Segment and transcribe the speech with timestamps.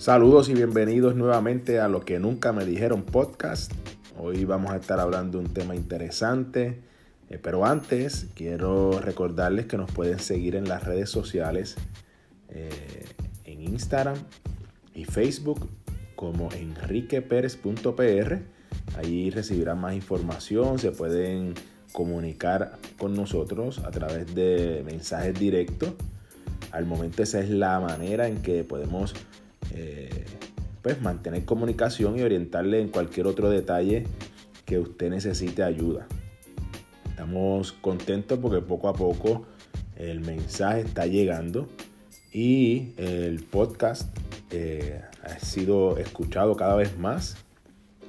[0.00, 3.70] Saludos y bienvenidos nuevamente a lo que nunca me dijeron podcast.
[4.18, 6.80] Hoy vamos a estar hablando de un tema interesante,
[7.28, 11.76] eh, pero antes quiero recordarles que nos pueden seguir en las redes sociales,
[12.48, 13.04] eh,
[13.44, 14.16] en Instagram
[14.94, 15.68] y Facebook
[16.16, 18.38] como enriqueperez.pr.
[18.96, 21.52] Ahí recibirán más información, se pueden
[21.92, 25.92] comunicar con nosotros a través de mensajes directos.
[26.72, 29.14] Al momento esa es la manera en que podemos
[29.74, 30.24] eh,
[30.82, 34.04] pues mantener comunicación y orientarle en cualquier otro detalle
[34.64, 36.06] que usted necesite ayuda.
[37.08, 39.46] Estamos contentos porque poco a poco
[39.96, 41.68] el mensaje está llegando
[42.32, 44.16] y el podcast
[44.50, 47.36] eh, ha sido escuchado cada vez más.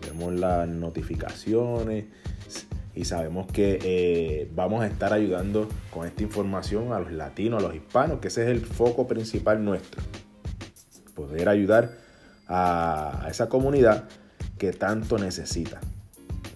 [0.01, 2.05] Vemos las notificaciones
[2.95, 7.67] y sabemos que eh, vamos a estar ayudando con esta información a los latinos, a
[7.67, 10.01] los hispanos, que ese es el foco principal nuestro
[11.15, 11.91] poder ayudar
[12.47, 14.05] a, esa comunidad
[14.57, 15.79] que tanto necesita.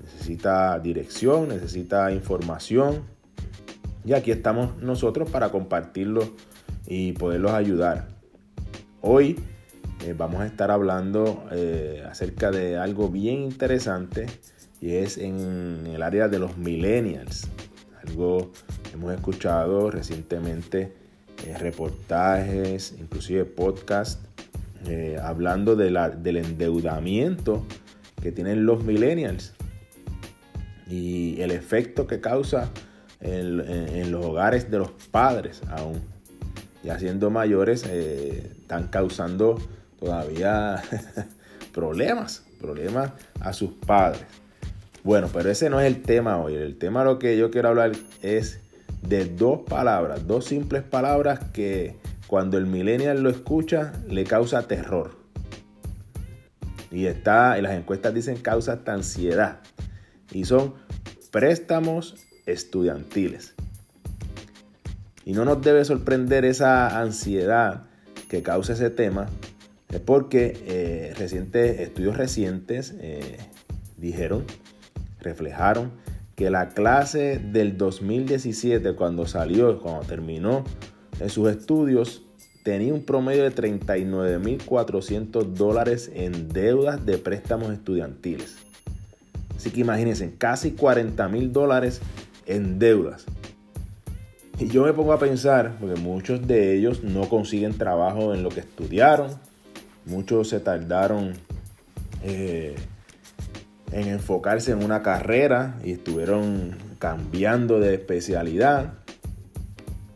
[0.04, 3.04] Necesita dirección, necesita información.
[4.04, 6.30] Y aquí estamos nosotros para compartirlo
[6.86, 8.08] y poderlos ayudar.
[9.02, 9.40] Hoy
[10.04, 14.28] eh, vamos a estar hablando eh, acerca de algo bien interesante
[14.82, 17.48] y es en el área de los millennials.
[18.06, 18.52] Algo
[18.94, 20.94] hemos escuchado recientemente,
[21.46, 24.20] eh, reportajes, inclusive podcasts
[24.88, 27.66] eh, hablando del endeudamiento
[28.22, 29.54] que tienen los millennials
[30.88, 32.70] y el efecto que causa
[33.22, 36.02] en, los hogares de los padres aún.
[36.84, 39.58] Ya siendo mayores, eh, están causando
[40.00, 40.84] todavía
[41.74, 44.26] problemas, problemas a sus padres.
[45.04, 46.56] Bueno, pero ese no es el tema hoy.
[46.56, 48.60] El tema lo que yo quiero hablar es
[49.02, 51.96] de dos palabras, dos simples palabras que
[52.28, 55.18] cuando el millennial lo escucha, le causa terror.
[56.92, 59.60] Y está, en las encuestas dicen causa hasta ansiedad.
[60.32, 60.74] Y son
[61.32, 62.16] préstamos
[62.46, 63.54] estudiantiles.
[65.26, 67.84] Y no nos debe sorprender esa ansiedad
[68.30, 69.28] que causa ese tema,
[69.90, 73.38] es porque eh, recientes, estudios recientes eh,
[73.98, 74.46] dijeron,
[75.20, 75.92] reflejaron
[76.36, 80.64] que la clase del 2017, cuando salió, cuando terminó
[81.20, 82.24] en sus estudios
[82.64, 88.56] tenía un promedio de 39.400 dólares en deudas de préstamos estudiantiles.
[89.56, 92.02] Así que imagínense, casi 40.000 dólares
[92.46, 93.26] en deudas.
[94.60, 98.50] Y yo me pongo a pensar, porque muchos de ellos no consiguen trabajo en lo
[98.50, 99.32] que estudiaron,
[100.06, 101.34] muchos se tardaron
[102.24, 102.76] eh,
[103.92, 109.05] en enfocarse en una carrera y estuvieron cambiando de especialidad.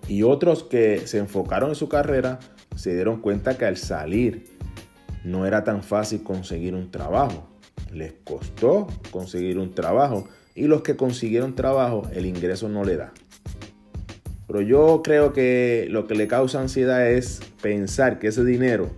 [0.10, 2.40] Y otros que se enfocaron en su carrera
[2.76, 4.46] se dieron cuenta que al salir
[5.24, 7.48] no era tan fácil conseguir un trabajo.
[7.94, 13.14] Les costó conseguir un trabajo y los que consiguieron trabajo el ingreso no le da.
[14.48, 18.90] Pero yo creo que lo que le causa ansiedad es pensar que ese dinero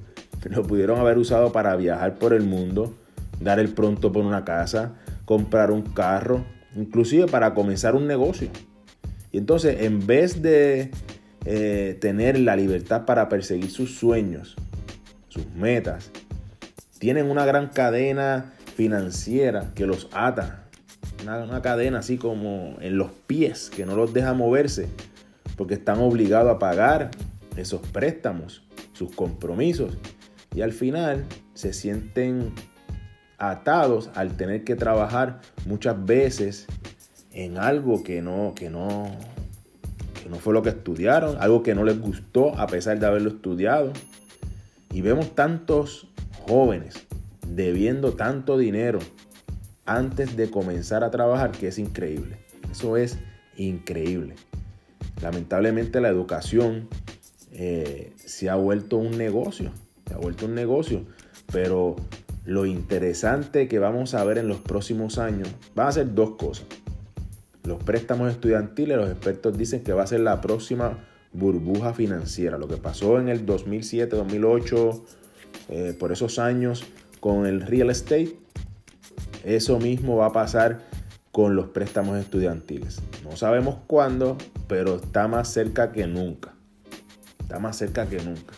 [0.49, 2.95] lo pudieron haber usado para viajar por el mundo,
[3.41, 4.95] dar el pronto por una casa,
[5.25, 8.49] comprar un carro, inclusive para comenzar un negocio.
[9.31, 10.91] Y entonces, en vez de
[11.45, 14.55] eh, tener la libertad para perseguir sus sueños,
[15.29, 16.11] sus metas,
[16.99, 20.65] tienen una gran cadena financiera que los ata.
[21.23, 24.87] Una, una, cadena así como en los pies que no los deja moverse
[25.55, 27.11] porque están obligados a pagar
[27.55, 28.63] esos préstamos,
[28.93, 29.97] sus compromisos.
[30.55, 32.53] Y al final se sienten
[33.37, 36.67] atados al tener que trabajar muchas veces
[37.33, 39.09] en algo que no, que no,
[40.21, 43.29] que no fue lo que estudiaron, algo que no les gustó a pesar de haberlo
[43.29, 43.93] estudiado.
[44.91, 46.07] Y vemos tantos
[46.47, 46.95] jóvenes
[47.47, 48.99] debiendo tanto dinero
[49.85, 52.39] antes de comenzar a trabajar que es increíble.
[52.71, 53.17] Eso es
[53.57, 54.35] increíble.
[55.21, 56.89] Lamentablemente la educación
[57.51, 59.71] eh, se ha vuelto un negocio,
[60.07, 61.05] se ha vuelto un negocio,
[61.51, 61.95] pero
[62.43, 66.65] lo interesante que vamos a ver en los próximos años van a ser dos cosas
[67.63, 70.97] los préstamos estudiantiles, los expertos dicen que va a ser la próxima
[71.31, 72.57] burbuja financiera.
[72.57, 75.05] Lo que pasó en el 2007, 2008,
[75.69, 76.83] eh, por esos años
[77.19, 78.35] con el real estate,
[79.43, 80.81] eso mismo va a pasar
[81.31, 82.99] con los préstamos estudiantiles.
[83.23, 84.37] No sabemos cuándo,
[84.67, 86.53] pero está más cerca que nunca.
[87.39, 88.53] Está más cerca que nunca.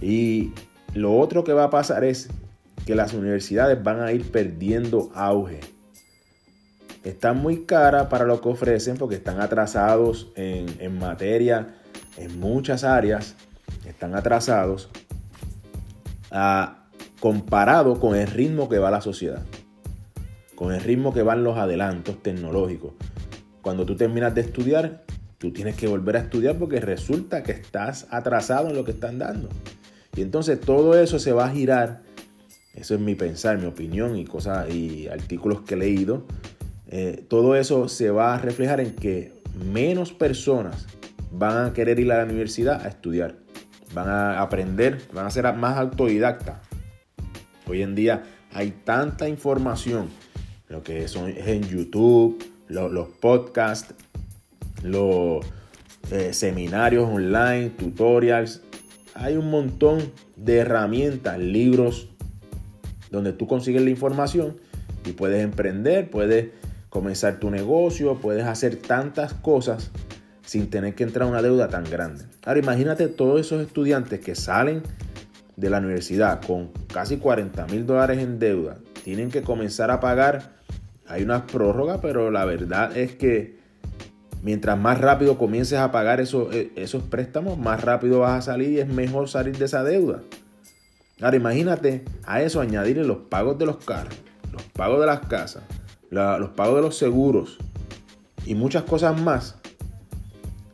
[0.00, 0.52] Y
[0.94, 2.28] lo otro que va a pasar es
[2.84, 5.60] que las universidades van a ir perdiendo auge
[7.08, 11.76] están muy caras para lo que ofrecen porque están atrasados en, materia,
[12.16, 13.36] en muchas áreas,
[13.86, 14.88] están atrasados.
[16.30, 16.82] ah,
[17.20, 19.42] comparado con el ritmo que va la sociedad,
[20.54, 22.92] con el ritmo que van los adelantos tecnológicos.
[23.62, 25.04] Cuando tú terminas de estudiar,
[25.38, 29.18] tú tienes que volver a estudiar porque resulta que estás atrasado en lo que están
[29.18, 29.48] dando.
[30.14, 32.02] Y entonces todo eso se va a girar,
[32.74, 36.26] eso es mi pensar, mi opinión y cosas y artículos que he leído,
[36.88, 39.32] eh, todo eso se va a reflejar en que
[39.72, 40.86] menos personas
[41.32, 43.36] van a querer ir a la universidad a estudiar,
[43.92, 46.58] van a aprender, van a ser más autodidactas.
[47.66, 48.22] Hoy en día
[48.52, 50.08] hay tanta información,
[50.68, 53.94] lo que son en YouTube, los podcasts,
[54.82, 55.44] los
[56.10, 58.62] eh, seminarios online, tutorials.
[59.14, 62.08] Hay un montón de herramientas, libros,
[63.10, 64.56] donde tú consigues la información
[65.04, 66.50] y puedes emprender, puedes
[66.96, 69.90] comenzar tu negocio, puedes hacer tantas cosas
[70.46, 72.24] sin tener que entrar a una deuda tan grande.
[72.42, 74.82] Ahora imagínate todos esos estudiantes que salen
[75.56, 80.54] de la universidad con casi 40 mil dólares en deuda, tienen que comenzar a pagar,
[81.06, 83.58] hay una prórroga, pero la verdad es que
[84.42, 88.70] mientras más rápido comiences a pagar esos, eh, esos préstamos, más rápido vas a salir
[88.70, 90.22] y es mejor salir de esa deuda.
[91.20, 94.16] Ahora imagínate a eso añadirle los pagos de los carros,
[94.50, 95.62] los pagos de las casas,
[96.10, 97.58] los pagos de los seguros
[98.44, 99.56] y muchas cosas más,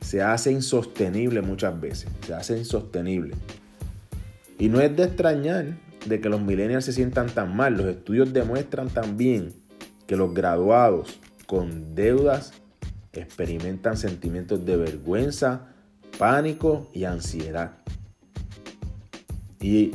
[0.01, 2.11] se hace insostenible muchas veces.
[2.27, 3.35] Se hace insostenible.
[4.59, 7.77] Y no es de extrañar de que los millennials se sientan tan mal.
[7.77, 9.55] Los estudios demuestran también
[10.07, 12.53] que los graduados con deudas
[13.13, 15.69] experimentan sentimientos de vergüenza,
[16.19, 17.73] pánico y ansiedad.
[19.61, 19.93] Y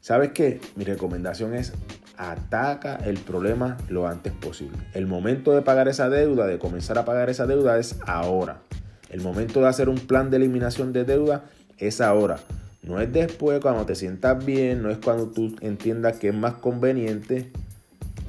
[0.00, 0.60] sabes qué?
[0.74, 1.72] Mi recomendación es
[2.16, 4.78] ataca el problema lo antes posible.
[4.94, 8.62] El momento de pagar esa deuda, de comenzar a pagar esa deuda es ahora.
[9.10, 11.44] El momento de hacer un plan de eliminación de deuda
[11.78, 12.38] es ahora.
[12.82, 16.54] No es después cuando te sientas bien, no es cuando tú entiendas que es más
[16.54, 17.50] conveniente,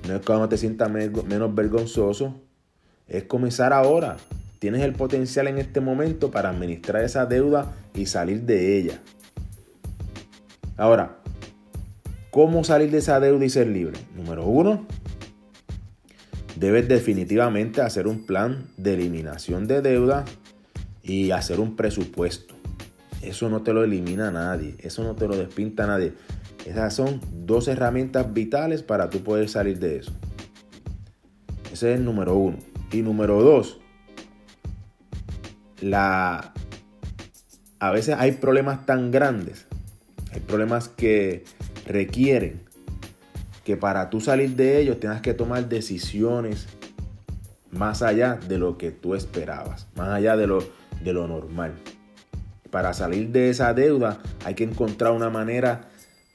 [0.07, 2.35] no es cuando te sientas menos vergonzoso.
[3.07, 4.17] Es comenzar ahora.
[4.59, 8.99] Tienes el potencial en este momento para administrar esa deuda y salir de ella.
[10.75, 11.17] Ahora,
[12.31, 13.99] ¿Cómo salir de esa deuda y ser libre?
[14.15, 14.85] Número uno,
[16.55, 20.25] debes definitivamente hacer un plan de eliminación de deuda
[21.03, 22.55] y hacer un presupuesto.
[23.21, 26.13] Eso no te lo elimina nadie, eso no te lo despinta nadie.
[26.65, 30.11] Esas son dos herramientas vitales para tú poder salir de eso.
[31.71, 32.57] Ese es el número uno.
[32.91, 33.79] Y número dos,
[35.81, 36.53] la,
[37.79, 39.65] a veces hay problemas tan grandes,
[40.31, 41.43] hay problemas que
[41.87, 42.61] requieren
[43.63, 46.67] que para tú salir de ellos tengas que tomar decisiones
[47.71, 50.59] más allá de lo que tú esperabas, más allá de lo,
[51.03, 51.73] de lo normal.
[52.71, 55.89] Para salir de esa deuda hay que encontrar una manera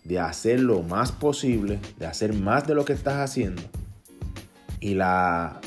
[0.04, 3.62] de hacer lo más posible, de hacer más de lo que estás haciendo.
[4.80, 5.60] Y la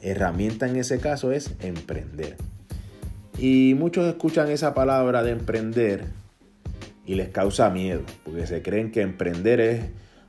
[0.00, 2.36] herramienta en ese caso es emprender.
[3.38, 6.06] Y muchos escuchan esa palabra de emprender
[7.06, 9.84] y les causa miedo, porque se creen que emprender es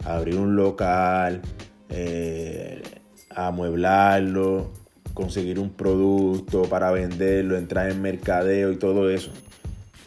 [0.05, 1.41] abrir un local,
[1.89, 2.81] eh,
[3.29, 4.73] amueblarlo,
[5.13, 9.31] conseguir un producto para venderlo, entrar en mercadeo y todo eso.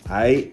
[0.09, 0.53] Hay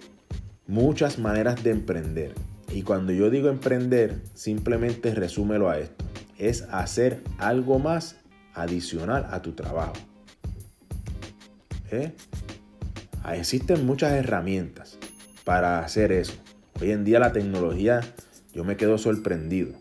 [0.67, 2.33] muchas maneras de emprender.
[2.71, 6.05] Y cuando yo digo emprender, simplemente resúmelo a esto.
[6.37, 8.17] Es hacer algo más
[8.53, 9.93] adicional a tu trabajo.
[11.91, 12.11] ¿Eh?
[13.31, 14.97] Existen muchas herramientas
[15.43, 16.33] para hacer eso.
[16.81, 18.01] Hoy en día la tecnología,
[18.53, 19.73] yo me quedo sorprendido.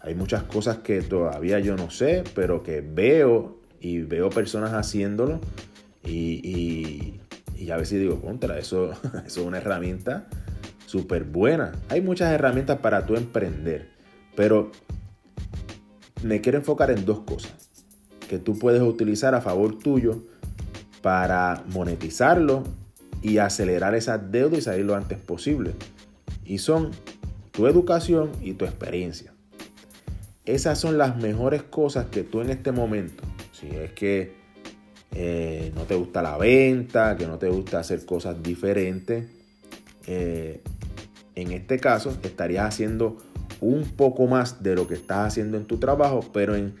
[0.00, 5.40] Hay muchas cosas que todavía yo no sé, pero que veo y veo personas haciéndolo
[6.04, 7.20] y,
[7.70, 8.92] a veces digo, contra, eso,
[9.26, 10.26] eso es una herramienta
[10.86, 11.72] súper buena.
[11.88, 13.90] Hay muchas herramientas para tú emprender,
[14.34, 14.72] pero
[16.22, 17.52] me quiero enfocar en dos cosas
[18.28, 20.22] que tú puedes utilizar a favor tuyo
[21.02, 22.64] para monetizarlo
[23.22, 25.72] y acelerar esas deudas y salir lo antes posible.
[26.44, 26.90] Y son
[27.52, 29.32] tu educación y tu experiencia.
[30.44, 34.34] Esas son las mejores cosas que tú en este momento, si es que
[35.12, 39.26] eh, no te gusta la venta, que no te gusta hacer cosas diferentes,
[40.08, 40.60] eh,
[41.36, 43.18] en este caso estarías haciendo
[43.60, 46.74] un poco más de lo que estás haciendo en tu trabajo, pero en,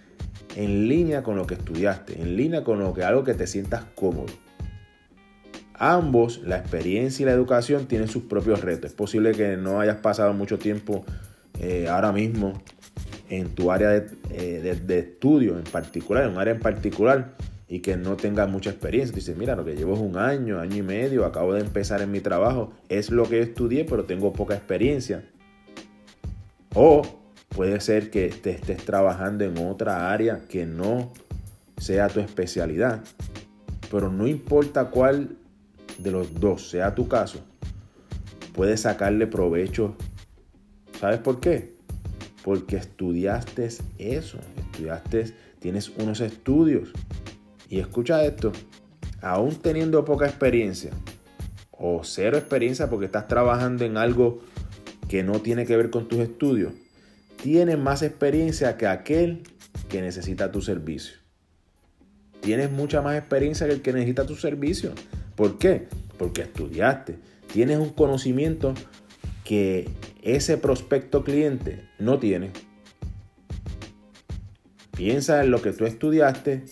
[0.56, 3.84] en línea con lo que estudiaste, en línea con lo que algo que te sientas
[3.94, 4.32] cómodo.
[5.74, 8.90] Ambos, la experiencia y la educación, tienen sus propios retos.
[8.90, 11.04] Es posible que no hayas pasado mucho tiempo
[11.60, 12.52] eh, ahora mismo
[13.28, 13.94] en tu área
[14.30, 17.34] eh, de, estudio en particular, en un área en particular,
[17.66, 19.14] y que no tengas mucha experiencia.
[19.14, 22.10] Dices, mira, lo que llevo es un año, año y medio, acabo de empezar en
[22.10, 25.24] mi trabajo, es lo que estudié, pero tengo poca experiencia.
[26.74, 27.02] O
[27.48, 31.12] puede ser que te estés trabajando en otra área que no
[31.78, 33.02] sea tu especialidad.
[33.90, 35.36] Pero no importa cuál
[36.02, 37.40] de los dos sea tu caso,
[38.54, 39.96] puedes sacarle provecho.
[40.98, 41.74] ¿Sabes por qué?
[42.44, 43.68] Porque estudiaste
[43.98, 46.90] eso, estudiaste, tienes unos estudios.
[47.68, 48.52] Y escucha esto,
[49.20, 50.90] aún teniendo poca experiencia
[51.70, 54.40] o cero experiencia porque estás trabajando en algo
[55.08, 56.72] que no tiene que ver con tus estudios,
[57.42, 59.42] tienes más experiencia que aquel
[59.88, 61.16] que necesita tu servicio.
[62.40, 64.92] Tienes mucha más experiencia que el que necesita tu servicio.
[65.36, 65.88] ¿Por qué?
[66.18, 67.18] Porque estudiaste.
[67.52, 68.74] Tienes un conocimiento
[69.44, 69.88] que
[70.22, 72.50] ese prospecto cliente no tiene.
[74.96, 76.64] Piensa en lo que tú estudiaste,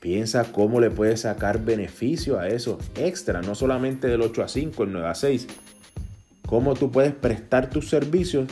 [0.00, 4.84] piensa cómo le puedes sacar beneficio a eso extra, no solamente del 8 a 5,
[4.84, 5.46] el 9 a 6.
[6.46, 8.48] Cómo tú puedes prestar tus servicios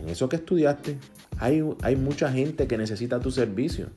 [0.00, 0.98] en eso que estudiaste.
[1.38, 3.88] Hay, hay mucha gente que necesita tu servicio.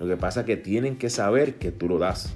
[0.00, 2.34] Lo que pasa es que tienen que saber que tú lo das.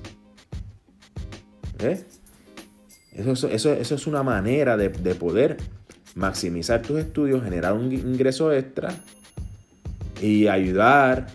[1.82, 5.58] Eso, eso, eso, es una manera de, de poder
[6.14, 8.94] maximizar tus estudios, generar un ingreso extra
[10.20, 11.26] y ayudar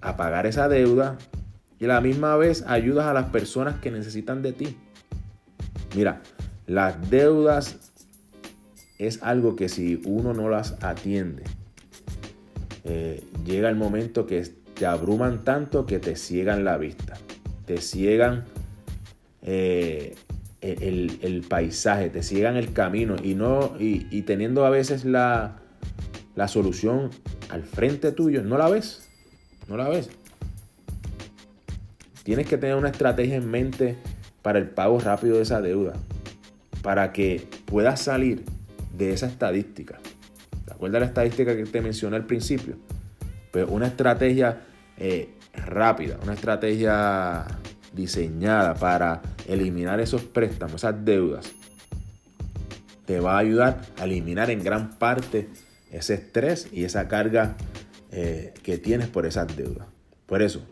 [0.00, 1.18] a pagar esa deuda
[1.78, 4.76] y a la misma vez ayudas a las personas que necesitan de ti.
[5.96, 6.22] Mira,
[6.66, 7.76] las deudas
[8.98, 11.42] es algo que si uno no las atiende,
[12.84, 14.42] eh, llega el momento que
[14.74, 17.16] te abruman tanto que te ciegan la vista,
[17.66, 18.44] te ciegan
[19.42, 20.14] eh,
[20.60, 25.56] el, paisaje, te ciegan el camino y, no, y, teniendo a veces la,
[26.36, 27.10] la solución
[27.48, 29.08] al frente tuyo, no la ves,
[29.68, 30.10] no la ves.
[32.22, 33.96] Tienes que tener una estrategia en mente
[34.42, 35.94] para el pago rápido de esa deuda,
[36.82, 38.44] para que puedas salir
[38.96, 39.98] de esa estadística.
[40.66, 42.76] ¿Te acuerdas la estadística que te mencioné al principio?
[43.50, 44.60] Pues una estrategia
[44.98, 47.46] eh, rápida, una estrategia
[47.92, 51.52] diseñada para eliminar esos préstamos, esas deudas,
[53.06, 55.48] te va a ayudar a eliminar en gran parte
[55.90, 57.56] ese estrés y esa carga
[58.12, 59.86] eh, que tienes por esas deudas.
[60.26, 60.62] Por eso,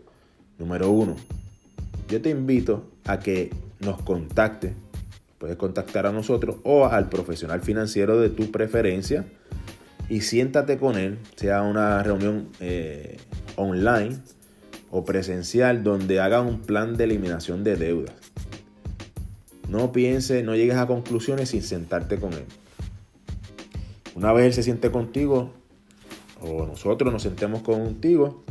[0.58, 1.16] número uno,
[2.08, 4.74] yo te invito a que nos contacte.
[5.38, 9.24] Puedes contactar a nosotros o al profesional financiero de tu preferencia
[10.08, 13.18] y siéntate con él, sea una reunión eh,
[13.56, 14.18] online
[14.90, 18.14] o presencial donde haga un plan de eliminación de deudas.
[19.68, 22.44] No pienses, no llegues a conclusiones sin sentarte con él.
[24.14, 25.52] Una vez él se siente contigo,
[26.40, 28.42] o nosotros nos sentemos contigo,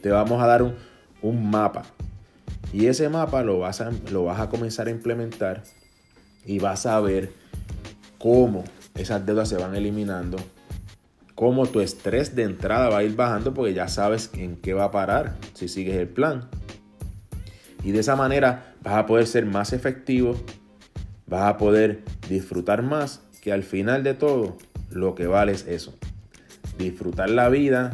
[0.00, 0.74] te vamos a dar un,
[1.22, 1.84] un mapa.
[2.72, 5.62] Y ese mapa lo vas, a, lo vas a comenzar a implementar
[6.44, 7.32] y vas a ver
[8.18, 8.64] cómo
[8.94, 10.36] esas deudas se van eliminando,
[11.34, 14.84] cómo tu estrés de entrada va a ir bajando porque ya sabes en qué va
[14.84, 16.48] a parar si sigues el plan.
[17.82, 20.36] Y de esa manera vas a poder ser más efectivo,
[21.26, 24.56] vas a poder disfrutar más, que al final de todo
[24.90, 25.94] lo que vale es eso,
[26.78, 27.92] disfrutar la vida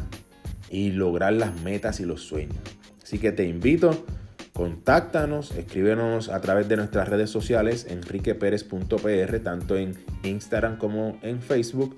[0.68, 2.59] y lograr las metas y los sueños.
[3.02, 4.04] Así que te invito,
[4.52, 11.97] contáctanos, escríbenos a través de nuestras redes sociales, enriqueperez.pr, tanto en Instagram como en Facebook,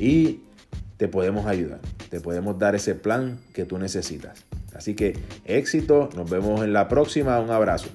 [0.00, 0.40] y
[0.98, 4.44] te podemos ayudar, te podemos dar ese plan que tú necesitas.
[4.74, 7.88] Así que éxito, nos vemos en la próxima, un abrazo.